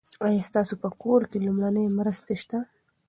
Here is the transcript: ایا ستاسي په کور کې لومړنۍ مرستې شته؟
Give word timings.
ایا 0.25 0.45
ستاسي 0.49 0.75
په 0.83 0.89
کور 1.01 1.21
کې 1.29 1.37
لومړنۍ 1.45 1.85
مرستې 1.97 2.35
شته؟ 2.41 2.59